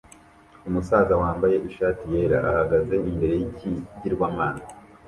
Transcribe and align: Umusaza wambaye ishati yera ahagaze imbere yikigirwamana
Umusaza 0.67 1.13
wambaye 1.21 1.55
ishati 1.69 2.03
yera 2.13 2.37
ahagaze 2.51 2.95
imbere 3.09 3.33
yikigirwamana 3.41 4.61